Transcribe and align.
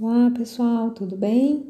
Olá 0.00 0.30
pessoal, 0.30 0.90
tudo 0.90 1.16
bem? 1.16 1.66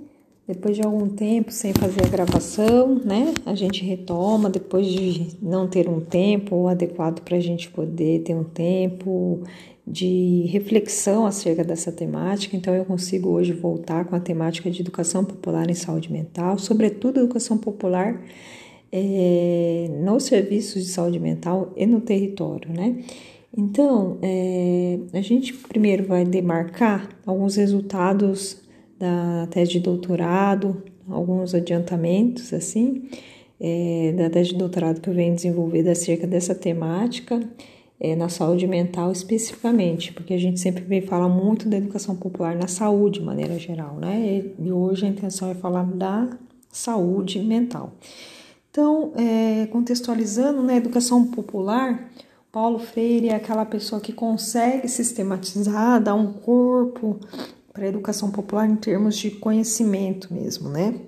Depois 0.47 0.77
de 0.77 0.83
algum 0.83 1.09
tempo 1.09 1.51
sem 1.51 1.73
fazer 1.75 2.07
a 2.07 2.09
gravação, 2.09 2.95
né? 3.05 3.35
A 3.45 3.55
gente 3.57 3.85
retoma 3.85 4.49
depois 4.49 4.87
de 4.87 5.37
não 5.43 5.67
ter 5.67 5.89
um 5.89 6.01
tempo 6.01 6.69
adequado 6.69 7.21
para 7.21 7.37
a 7.37 7.41
gente 7.41 7.69
poder 7.69 8.23
ter 8.23 8.35
um 8.35 8.45
tempo 8.45 9.43
de 9.85 10.47
reflexão 10.47 11.27
acerca 11.27 11.65
dessa 11.65 11.91
temática. 11.91 12.57
Então, 12.57 12.73
eu 12.73 12.85
consigo 12.85 13.29
hoje 13.29 13.53
voltar 13.53 14.05
com 14.05 14.15
a 14.15 14.21
temática 14.21 14.71
de 14.71 14.81
educação 14.81 15.25
popular 15.25 15.69
em 15.69 15.75
saúde 15.75 16.11
mental, 16.11 16.59
sobretudo 16.59 17.19
educação 17.19 17.59
popular 17.59 18.23
é, 18.93 19.89
nos 20.01 20.23
serviços 20.23 20.85
de 20.85 20.91
saúde 20.91 21.19
mental 21.19 21.73
e 21.77 21.85
no 21.87 22.01
território, 22.01 22.73
né? 22.73 23.03
Então, 23.57 24.19
é, 24.23 24.99
a 25.13 25.21
gente 25.21 25.53
primeiro 25.53 26.07
vai 26.07 26.25
demarcar 26.25 27.09
alguns 27.27 27.57
resultados 27.57 28.63
da 28.99 29.47
tese 29.51 29.73
de 29.73 29.81
doutorado, 29.81 30.83
alguns 31.09 31.55
adiantamentos, 31.55 32.53
assim, 32.53 33.09
é, 33.61 34.15
da 34.17 34.31
tese 34.31 34.51
de 34.51 34.57
doutorado 34.57 35.01
que 35.01 35.09
eu 35.09 35.15
venho 35.15 35.35
desenvolvendo 35.35 35.89
acerca 35.89 36.27
dessa 36.27 36.55
temática 36.55 37.41
é, 38.01 38.17
na 38.17 38.29
saúde 38.29 38.67
mental 38.67 39.13
especificamente, 39.13 40.13
porque 40.13 40.35
a 40.35 40.39
gente 40.39 40.59
sempre 40.59 40.83
vem 40.83 41.03
falar 41.03 41.29
muito 41.29 41.69
da 41.69 41.77
educação 41.77 42.17
popular 42.17 42.57
na 42.57 42.67
saúde, 42.67 43.21
de 43.21 43.25
maneira 43.25 43.57
geral, 43.59 43.97
né? 43.97 44.43
E 44.59 44.73
hoje 44.73 45.07
a 45.07 45.09
intenção 45.09 45.51
é 45.51 45.55
falar 45.55 45.85
da 45.85 46.31
saúde 46.69 47.39
mental. 47.39 47.93
Então, 48.71 49.13
é, 49.15 49.67
contextualizando, 49.67 50.63
na 50.63 50.69
né, 50.69 50.77
educação 50.79 51.27
popular, 51.27 52.11
Paulo 52.53 52.79
Freire 52.79 53.31
é 53.31 53.35
aquela 53.35 53.65
pessoa 53.65 53.99
que 53.99 54.13
consegue 54.13 54.87
sistematizar, 54.87 56.03
dar 56.03 56.15
um 56.15 56.35
corpo 56.35 57.19
para 57.73 57.87
a 57.87 57.89
educação 57.89 58.31
popular 58.31 58.69
em 58.69 58.77
termos 58.77 59.17
de 59.17 59.31
conhecimento 59.31 60.35
mesmo, 60.35 60.69
né? 60.69 61.01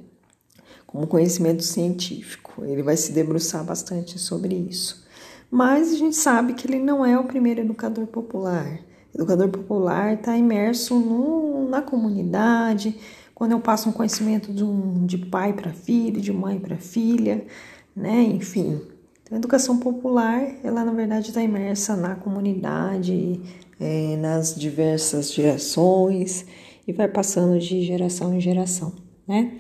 Como 0.87 1.07
conhecimento 1.07 1.63
científico. 1.63 2.65
Ele 2.65 2.83
vai 2.83 2.97
se 2.97 3.13
debruçar 3.13 3.63
bastante 3.63 4.19
sobre 4.19 4.55
isso. 4.55 5.07
Mas 5.51 5.93
a 5.93 5.97
gente 5.97 6.17
sabe 6.17 6.55
que 6.55 6.67
ele 6.67 6.79
não 6.79 7.05
é 7.05 7.19
o 7.19 7.25
primeiro 7.25 7.61
educador 7.61 8.07
popular. 8.07 8.81
Educador 9.15 9.51
popular 9.51 10.15
está 10.15 10.35
imerso 10.39 10.99
no, 10.99 11.69
na 11.69 11.83
comunidade, 11.83 12.99
quando 13.35 13.53
eu 13.53 13.61
passo 13.61 13.91
um 13.91 13.93
conhecimento 13.93 14.51
de, 14.51 14.65
um, 14.65 15.05
de 15.05 15.19
pai 15.19 15.53
para 15.53 15.75
filho, 15.75 16.23
de 16.23 16.33
mãe 16.33 16.59
para 16.59 16.79
filha, 16.79 17.47
né? 17.95 18.23
Enfim. 18.23 18.94
A 19.35 19.37
educação 19.37 19.79
popular, 19.81 20.47
ela 20.63 20.85
na 20.85 20.93
verdade 20.93 21.31
está 21.31 21.43
imersa 21.43 21.97
na 21.97 22.15
comunidade, 22.15 23.41
é, 23.81 24.17
nas 24.17 24.55
diversas 24.55 25.33
gerações 25.33 26.47
e 26.87 26.93
vai 26.93 27.09
passando 27.09 27.59
de 27.59 27.83
geração 27.83 28.33
em 28.33 28.41
geração, 28.41 28.93
né? 29.27 29.55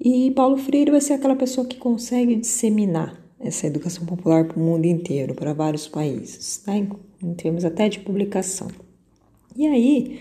E 0.00 0.32
Paulo 0.32 0.56
Freire 0.56 0.90
vai 0.90 1.00
ser 1.00 1.12
aquela 1.12 1.36
pessoa 1.36 1.64
que 1.64 1.76
consegue 1.76 2.34
disseminar 2.34 3.16
essa 3.38 3.68
educação 3.68 4.04
popular 4.04 4.44
para 4.44 4.58
o 4.58 4.60
mundo 4.60 4.86
inteiro, 4.86 5.36
para 5.36 5.52
vários 5.52 5.86
países, 5.86 6.56
tá? 6.56 6.74
em, 6.76 6.88
termos 7.34 7.64
até 7.64 7.88
de 7.88 8.00
publicação. 8.00 8.66
E 9.56 9.68
aí, 9.68 10.20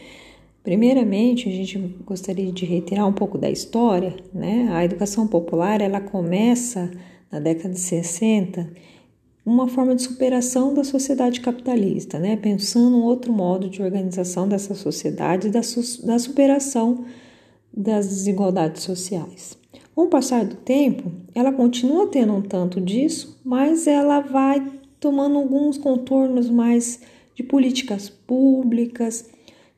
Primeiramente, 0.63 1.49
a 1.49 1.51
gente 1.51 1.75
gostaria 2.05 2.51
de 2.51 2.67
reiterar 2.67 3.07
um 3.07 3.13
pouco 3.13 3.35
da 3.35 3.49
história, 3.49 4.15
né? 4.31 4.69
A 4.71 4.85
educação 4.85 5.27
popular, 5.27 5.81
ela 5.81 5.99
começa 5.99 6.91
na 7.31 7.39
década 7.39 7.73
de 7.73 7.79
60, 7.79 8.69
uma 9.45 9.67
forma 9.67 9.95
de 9.95 10.03
superação 10.03 10.73
da 10.73 10.83
sociedade 10.83 11.41
capitalista, 11.41 12.19
né? 12.19 12.35
Pensando 12.35 12.97
um 12.97 13.03
outro 13.03 13.33
modo 13.33 13.69
de 13.69 13.81
organização 13.81 14.47
dessa 14.47 14.75
sociedade, 14.75 15.49
da, 15.49 15.63
su 15.63 16.05
da 16.05 16.19
superação 16.19 17.05
das 17.73 18.07
desigualdades 18.07 18.83
sociais. 18.83 19.57
Com 19.95 20.03
o 20.03 20.07
passar 20.07 20.45
do 20.45 20.55
tempo, 20.55 21.11
ela 21.33 21.51
continua 21.51 22.07
tendo 22.07 22.33
um 22.33 22.41
tanto 22.41 22.79
disso, 22.79 23.39
mas 23.43 23.87
ela 23.87 24.19
vai 24.19 24.65
tomando 24.99 25.37
alguns 25.37 25.77
contornos 25.77 26.49
mais 26.49 27.01
de 27.35 27.43
políticas 27.43 28.09
públicas, 28.09 29.29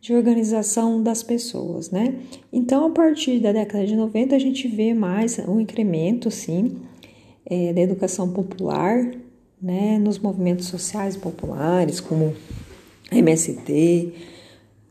de 0.02 0.14
organização 0.14 1.02
das 1.02 1.24
pessoas, 1.24 1.90
né? 1.90 2.16
Então, 2.52 2.88
a 2.88 2.90
partir 2.90 3.40
da 3.40 3.54
década 3.54 3.86
de 3.86 3.96
90, 3.96 4.36
a 4.36 4.40
gente 4.40 4.68
vê 4.68 4.94
mais 4.94 5.40
um 5.40 5.62
incremento, 5.62 6.30
sim, 6.30 6.76
é, 7.46 7.72
da 7.72 7.80
educação 7.80 8.34
popular, 8.34 9.12
né? 9.64 9.98
Nos 9.98 10.20
movimentos 10.20 10.68
sociais 10.68 11.16
populares, 11.16 12.02
como 12.02 12.36
MST, 13.10 14.14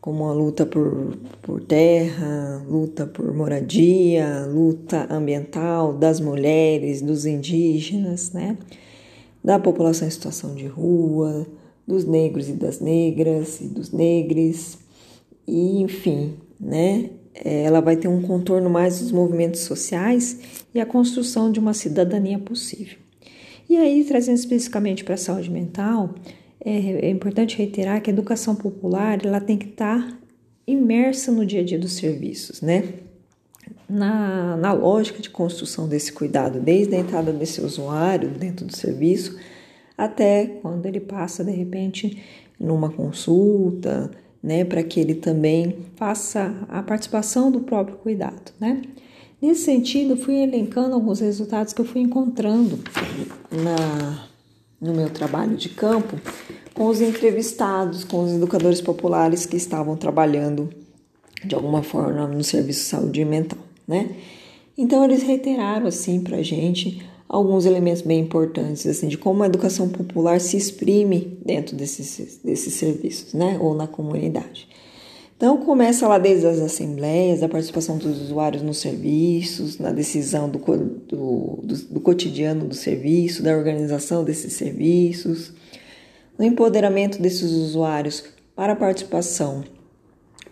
como 0.00 0.24
a 0.24 0.32
luta 0.32 0.64
por, 0.64 1.14
por 1.42 1.62
terra, 1.62 2.64
luta 2.66 3.06
por 3.06 3.34
moradia, 3.34 4.46
luta 4.46 5.06
ambiental 5.12 5.92
das 5.92 6.18
mulheres, 6.18 7.02
dos 7.02 7.26
indígenas, 7.26 8.32
né? 8.32 8.56
Da 9.44 9.58
população 9.58 10.08
em 10.08 10.10
situação 10.10 10.54
de 10.54 10.66
rua, 10.66 11.46
dos 11.86 12.06
negros 12.06 12.48
e 12.48 12.52
das 12.52 12.80
negras 12.80 13.60
e 13.60 13.68
dos 13.68 13.92
negros, 13.92 14.78
e 15.46 15.82
enfim, 15.82 16.34
né? 16.58 17.10
Ela 17.34 17.80
vai 17.80 17.96
ter 17.96 18.08
um 18.08 18.22
contorno 18.22 18.70
mais 18.70 19.00
dos 19.00 19.12
movimentos 19.12 19.60
sociais 19.60 20.64
e 20.74 20.80
a 20.80 20.86
construção 20.86 21.50
de 21.50 21.58
uma 21.58 21.74
cidadania 21.74 22.38
possível. 22.38 23.01
E 23.68 23.76
aí, 23.76 24.04
trazendo 24.04 24.36
especificamente 24.36 25.04
para 25.04 25.14
a 25.14 25.18
saúde 25.18 25.50
mental, 25.50 26.14
é, 26.64 27.06
é, 27.06 27.10
importante 27.10 27.56
reiterar 27.56 28.00
que 28.00 28.10
a 28.10 28.12
educação 28.12 28.54
popular 28.54 29.24
ela 29.24 29.40
tem 29.40 29.56
que 29.56 29.68
estar 29.68 30.00
tá 30.00 30.18
imersa 30.66 31.32
no 31.32 31.44
dia 31.44 31.60
a 31.60 31.64
dia 31.64 31.78
dos 31.78 31.94
serviços, 31.94 32.60
né? 32.60 32.84
Na, 33.88 34.56
na 34.56 34.72
lógica 34.72 35.20
de 35.20 35.28
construção 35.28 35.86
desse 35.86 36.12
cuidado, 36.12 36.60
desde 36.60 36.94
a 36.94 36.98
entrada 36.98 37.32
desse 37.32 37.60
usuário 37.60 38.30
dentro 38.30 38.64
do 38.64 38.74
serviço 38.74 39.38
até 39.96 40.46
quando 40.46 40.86
ele 40.86 41.00
passa 41.00 41.44
de 41.44 41.52
repente 41.52 42.22
numa 42.58 42.90
consulta, 42.90 44.10
né, 44.42 44.64
para 44.64 44.82
que 44.82 44.98
ele 44.98 45.14
também 45.14 45.78
faça 45.96 46.54
a 46.68 46.82
participação 46.82 47.50
do 47.50 47.60
próprio 47.60 47.96
cuidado, 47.98 48.52
né? 48.58 48.82
Nesse 49.42 49.64
sentido, 49.64 50.16
fui 50.16 50.36
elencando 50.36 50.94
alguns 50.94 51.18
resultados 51.18 51.72
que 51.72 51.80
eu 51.80 51.84
fui 51.84 52.00
encontrando 52.00 52.78
na, 53.50 54.28
no 54.80 54.94
meu 54.94 55.10
trabalho 55.10 55.56
de 55.56 55.68
campo 55.68 56.16
com 56.72 56.86
os 56.86 57.00
entrevistados, 57.00 58.04
com 58.04 58.22
os 58.22 58.32
educadores 58.32 58.80
populares 58.80 59.44
que 59.44 59.56
estavam 59.56 59.96
trabalhando 59.96 60.70
de 61.44 61.56
alguma 61.56 61.82
forma 61.82 62.28
no 62.28 62.44
serviço 62.44 62.82
de 62.82 62.86
saúde 62.86 63.24
mental, 63.24 63.58
né? 63.86 64.10
Então 64.78 65.04
eles 65.04 65.24
reiteraram 65.24 65.88
assim 65.88 66.20
para 66.20 66.36
a 66.36 66.42
gente 66.42 67.04
alguns 67.28 67.66
elementos 67.66 68.02
bem 68.02 68.20
importantes, 68.20 68.86
assim, 68.86 69.08
de 69.08 69.18
como 69.18 69.42
a 69.42 69.46
educação 69.46 69.88
popular 69.88 70.40
se 70.40 70.56
exprime 70.56 71.36
dentro 71.44 71.74
desses, 71.74 72.38
desses 72.44 72.74
serviços, 72.74 73.34
né, 73.34 73.58
ou 73.60 73.74
na 73.74 73.88
comunidade. 73.88 74.68
Então, 75.36 75.56
começa 75.56 76.06
lá 76.06 76.18
desde 76.18 76.46
as 76.46 76.60
assembleias, 76.60 77.40
da 77.40 77.48
participação 77.48 77.98
dos 77.98 78.20
usuários 78.20 78.62
nos 78.62 78.78
serviços, 78.78 79.78
na 79.78 79.90
decisão 79.90 80.48
do, 80.48 80.58
do, 80.58 81.58
do, 81.62 81.76
do 81.76 82.00
cotidiano 82.00 82.66
do 82.66 82.74
serviço, 82.74 83.42
da 83.42 83.56
organização 83.56 84.22
desses 84.22 84.52
serviços, 84.52 85.52
no 86.38 86.44
empoderamento 86.44 87.20
desses 87.20 87.50
usuários 87.50 88.24
para 88.54 88.74
a 88.74 88.76
participação 88.76 89.64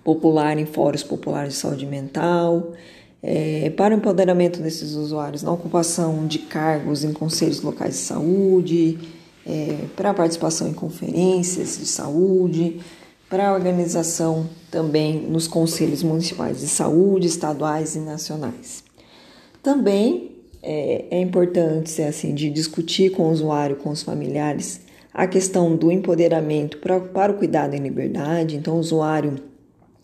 popular 0.02 0.58
em 0.58 0.66
fóruns 0.66 1.02
populares 1.02 1.54
de 1.54 1.58
saúde 1.60 1.86
mental, 1.86 2.72
é, 3.22 3.70
para 3.70 3.94
o 3.94 3.98
empoderamento 3.98 4.60
desses 4.60 4.94
usuários 4.94 5.42
na 5.42 5.52
ocupação 5.52 6.26
de 6.26 6.38
cargos 6.38 7.04
em 7.04 7.12
conselhos 7.12 7.60
locais 7.60 7.94
de 7.94 8.00
saúde, 8.00 8.98
é, 9.46 9.84
para 9.96 10.10
a 10.10 10.14
participação 10.14 10.68
em 10.68 10.72
conferências 10.72 11.78
de 11.78 11.86
saúde, 11.86 12.80
para 13.30 13.48
a 13.48 13.54
organização 13.54 14.50
também 14.70 15.20
nos 15.20 15.46
conselhos 15.46 16.02
municipais 16.02 16.58
de 16.58 16.66
saúde, 16.66 17.28
estaduais 17.28 17.94
e 17.94 18.00
nacionais. 18.00 18.82
Também 19.62 20.32
é, 20.62 21.06
é 21.12 21.20
importante 21.20 22.02
assim 22.02 22.34
de 22.34 22.50
discutir 22.50 23.12
com 23.12 23.28
o 23.28 23.30
usuário, 23.30 23.76
com 23.76 23.90
os 23.90 24.02
familiares, 24.02 24.80
a 25.14 25.28
questão 25.28 25.76
do 25.76 25.92
empoderamento 25.92 26.78
para, 26.78 26.98
para 26.98 27.32
o 27.32 27.36
cuidado 27.36 27.74
em 27.74 27.80
liberdade. 27.80 28.56
Então, 28.56 28.76
o 28.76 28.80
usuário 28.80 29.36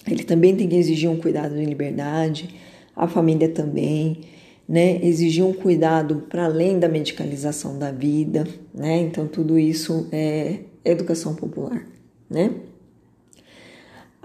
ele 0.06 0.22
também 0.22 0.56
tem 0.56 0.68
que 0.68 0.76
exigir 0.76 1.10
um 1.10 1.16
cuidado 1.16 1.60
em 1.60 1.64
liberdade 1.64 2.48
a 2.96 3.06
família 3.06 3.48
também, 3.50 4.20
né? 4.66 5.04
Exigir 5.04 5.44
um 5.44 5.52
cuidado 5.52 6.24
para 6.30 6.46
além 6.46 6.78
da 6.78 6.88
medicalização 6.88 7.78
da 7.78 7.92
vida, 7.92 8.46
né? 8.72 9.00
Então, 9.00 9.26
tudo 9.26 9.58
isso 9.58 10.08
é 10.10 10.60
educação 10.82 11.34
popular, 11.34 11.84
né? 12.30 12.50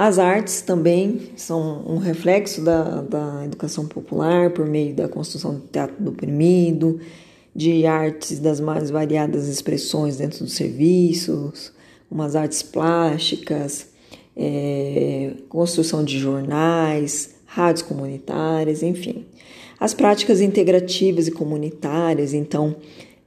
As 0.03 0.17
artes 0.17 0.63
também 0.63 1.29
são 1.35 1.85
um 1.85 1.99
reflexo 1.99 2.63
da, 2.63 3.03
da 3.03 3.45
educação 3.45 3.85
popular 3.85 4.49
por 4.49 4.65
meio 4.65 4.95
da 4.95 5.07
construção 5.07 5.53
do 5.53 5.67
teatro 5.67 5.95
do 5.99 6.09
oprimido, 6.09 6.99
de 7.55 7.85
artes 7.85 8.39
das 8.39 8.59
mais 8.59 8.89
variadas 8.89 9.47
expressões 9.47 10.17
dentro 10.17 10.39
dos 10.39 10.53
serviços, 10.53 11.71
umas 12.09 12.35
artes 12.35 12.63
plásticas, 12.63 13.89
é, 14.35 15.33
construção 15.47 16.03
de 16.03 16.17
jornais, 16.17 17.35
rádios 17.45 17.83
comunitárias, 17.83 18.81
enfim. 18.81 19.27
As 19.79 19.93
práticas 19.93 20.41
integrativas 20.41 21.27
e 21.27 21.31
comunitárias, 21.31 22.33
então, 22.33 22.75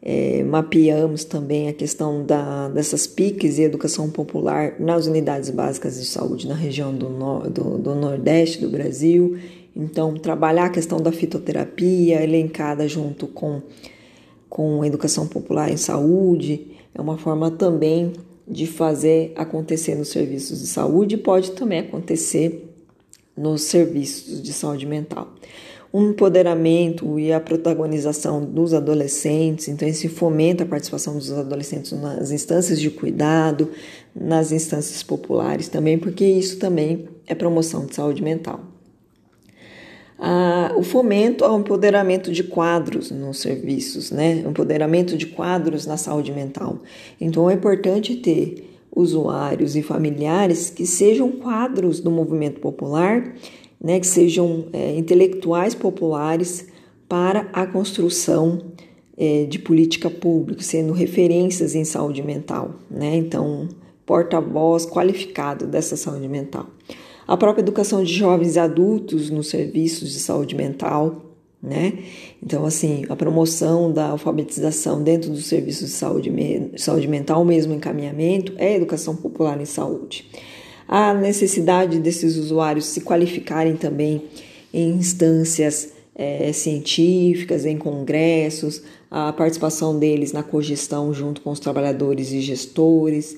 é, 0.06 0.44
mapeamos 0.44 1.24
também 1.24 1.66
a 1.66 1.72
questão 1.72 2.22
da, 2.26 2.68
dessas 2.68 3.06
PICs 3.06 3.56
e 3.56 3.62
educação 3.62 4.10
popular 4.10 4.74
nas 4.78 5.06
unidades 5.06 5.48
básicas 5.48 5.98
de 5.98 6.04
saúde 6.04 6.46
na 6.46 6.54
região 6.54 6.94
do, 6.94 7.08
no, 7.08 7.40
do, 7.48 7.78
do 7.78 7.94
Nordeste 7.94 8.60
do 8.60 8.68
Brasil. 8.68 9.38
Então, 9.74 10.12
trabalhar 10.14 10.66
a 10.66 10.70
questão 10.70 11.00
da 11.00 11.10
fitoterapia 11.10 12.22
elencada 12.22 12.86
junto 12.86 13.26
com, 13.26 13.62
com 14.46 14.84
educação 14.84 15.26
popular 15.26 15.72
em 15.72 15.78
saúde 15.78 16.66
é 16.94 17.00
uma 17.00 17.16
forma 17.16 17.50
também 17.50 18.12
de 18.46 18.66
fazer 18.66 19.32
acontecer 19.34 19.94
nos 19.94 20.08
serviços 20.08 20.60
de 20.60 20.66
saúde 20.66 21.14
e 21.14 21.18
pode 21.18 21.52
também 21.52 21.78
acontecer 21.78 22.70
nos 23.34 23.62
serviços 23.62 24.42
de 24.42 24.52
saúde 24.52 24.84
mental. 24.84 25.32
O 25.94 26.02
empoderamento 26.02 27.20
e 27.20 27.32
a 27.32 27.38
protagonização 27.38 28.44
dos 28.44 28.75
adolescentes, 28.75 29.69
então 29.69 29.87
esse 29.87 30.08
fomenta 30.08 30.64
a 30.64 30.67
participação 30.67 31.14
dos 31.17 31.31
adolescentes 31.31 31.93
nas 31.93 32.32
instâncias 32.32 32.81
de 32.81 32.91
cuidado, 32.91 33.70
nas 34.12 34.50
instâncias 34.50 35.05
populares 35.05 35.69
também, 35.69 35.96
porque 35.96 36.25
isso 36.25 36.58
também 36.58 37.08
é 37.29 37.32
promoção 37.32 37.87
de 37.87 37.94
saúde 37.94 38.25
mental. 38.25 38.58
Ah, 40.19 40.73
o 40.76 40.82
fomento 40.82 41.44
ao 41.44 41.61
empoderamento 41.61 42.32
de 42.32 42.43
quadros 42.43 43.12
nos 43.12 43.38
serviços, 43.38 44.11
né? 44.11 44.43
Empoderamento 44.44 45.17
de 45.17 45.26
quadros 45.26 45.87
na 45.87 45.96
saúde 45.96 46.32
mental. 46.32 46.81
Então 47.20 47.49
é 47.49 47.55
importante 47.55 48.17
ter 48.17 48.69
usuários 48.94 49.76
e 49.76 49.82
familiares 49.82 50.70
que 50.70 50.87
sejam 50.87 51.31
quadros 51.31 52.00
do 52.00 52.11
movimento 52.11 52.58
popular, 52.58 53.35
né? 53.84 54.00
Que 54.00 54.06
sejam 54.06 54.66
é, 54.72 54.96
intelectuais 54.96 55.75
populares 55.75 56.66
para 57.08 57.48
a 57.52 57.66
construção 57.66 58.72
é, 59.16 59.44
de 59.44 59.60
política 59.60 60.10
pública, 60.10 60.62
sendo 60.62 60.92
referências 60.92 61.76
em 61.76 61.84
saúde 61.84 62.22
mental, 62.22 62.75
né? 62.90 63.14
Então, 63.14 63.69
porta-voz 64.04 64.84
qualificado 64.86 65.66
dessa 65.66 65.96
saúde 65.96 66.26
mental 66.26 66.66
a 67.26 67.36
própria 67.36 67.62
educação 67.62 68.02
de 68.02 68.12
jovens 68.12 68.56
e 68.56 68.58
adultos 68.58 69.31
nos 69.31 69.48
serviços 69.48 70.12
de 70.12 70.19
saúde 70.19 70.54
mental, 70.54 71.22
né? 71.62 71.94
Então, 72.42 72.66
assim, 72.66 73.04
a 73.08 73.16
promoção 73.16 73.90
da 73.90 74.08
alfabetização 74.08 75.02
dentro 75.02 75.31
dos 75.31 75.46
serviços 75.46 75.88
de 75.88 75.94
saúde, 75.94 76.32
saúde 76.76 77.08
mental, 77.08 77.44
mesmo 77.44 77.72
encaminhamento, 77.72 78.52
é 78.58 78.75
educação 78.75 79.16
popular 79.16 79.58
em 79.60 79.64
saúde. 79.64 80.28
A 80.86 81.14
necessidade 81.14 81.98
desses 81.98 82.36
usuários 82.36 82.86
se 82.86 83.00
qualificarem 83.00 83.76
também 83.76 84.25
em 84.72 84.90
instâncias 84.90 85.92
é, 86.14 86.52
científicas, 86.52 87.64
em 87.64 87.76
congressos, 87.76 88.82
a 89.10 89.32
participação 89.32 89.98
deles 89.98 90.32
na 90.32 90.42
cogestão 90.42 91.12
junto 91.12 91.40
com 91.40 91.50
os 91.50 91.60
trabalhadores 91.60 92.32
e 92.32 92.40
gestores, 92.40 93.36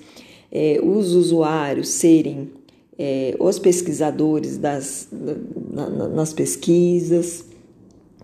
é, 0.50 0.80
os 0.82 1.12
usuários 1.12 1.88
serem 1.88 2.50
é, 2.98 3.34
os 3.38 3.58
pesquisadores 3.58 4.56
das, 4.56 5.08
na, 5.70 6.08
nas 6.08 6.32
pesquisas, 6.32 7.44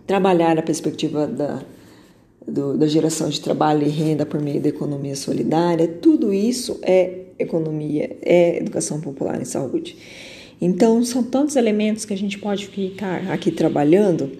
trabalhar 0.07 0.57
a 0.57 0.63
perspectiva 0.63 1.27
da, 1.27 1.63
do, 2.47 2.77
da 2.77 2.87
geração 2.87 3.29
de 3.29 3.39
trabalho 3.39 3.85
e 3.85 3.89
renda 3.89 4.25
por 4.25 4.41
meio 4.41 4.59
da 4.59 4.69
economia 4.69 5.15
solidária, 5.15 5.87
tudo 5.87 6.33
isso 6.33 6.79
é 6.81 7.22
economia, 7.37 8.15
é 8.21 8.57
educação 8.57 8.99
popular 9.01 9.41
em 9.41 9.45
saúde. 9.45 9.95
Então, 10.61 11.03
são 11.03 11.23
tantos 11.23 11.55
elementos 11.55 12.05
que 12.05 12.13
a 12.13 12.17
gente 12.17 12.37
pode 12.39 12.67
ficar 12.67 13.29
aqui 13.31 13.51
trabalhando, 13.51 14.31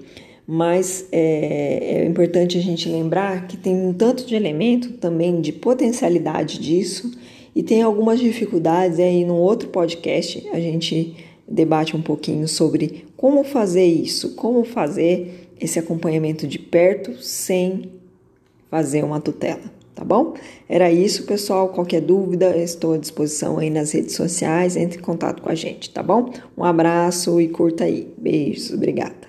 mas 0.48 1.08
é, 1.12 2.02
é 2.02 2.06
importante 2.06 2.58
a 2.58 2.62
gente 2.62 2.88
lembrar 2.88 3.48
que 3.48 3.58
tem 3.58 3.76
um 3.76 3.94
tanto 3.94 4.26
de 4.26 4.36
elemento 4.36 4.94
também 4.94 5.42
de 5.42 5.52
potencialidade 5.52 6.60
disso 6.60 7.12
e 7.56 7.62
tem 7.62 7.82
algumas 7.82 8.20
dificuldades. 8.20 9.00
Aí, 9.00 9.26
num 9.26 9.36
outro 9.36 9.70
podcast, 9.70 10.48
a 10.52 10.60
gente 10.60 11.16
debate 11.48 11.96
um 11.96 12.02
pouquinho 12.02 12.48
sobre 12.48 13.06
como 13.18 13.44
fazer 13.44 13.86
isso, 13.86 14.36
como 14.36 14.64
fazer 14.64 15.50
esse 15.60 15.80
acompanhamento 15.80 16.48
de 16.48 16.60
perto 16.60 17.22
sem 17.22 17.92
fazer 18.70 19.04
uma 19.04 19.22
tutela, 19.22 19.62
tá 19.94 20.04
bom? 20.04 20.34
Era 20.68 20.92
isso, 20.92 21.26
pessoal. 21.26 21.70
Qualquer 21.70 22.02
dúvida, 22.02 22.56
estou 22.58 22.94
à 22.94 22.98
disposição 22.98 23.58
aí 23.60 23.70
nas 23.70 23.92
redes 23.92 24.16
sociais. 24.16 24.76
Entre 24.76 25.00
em 25.00 25.02
contato 25.02 25.42
com 25.42 25.50
a 25.50 25.56
gente, 25.56 25.90
tá 25.90 26.04
bom? 26.04 26.32
Um 26.58 26.64
abraço 26.64 27.40
e 27.40 27.48
curta 27.48 27.86
aí. 27.86 28.14
Beijos, 28.18 28.72
obrigada. 28.72 29.23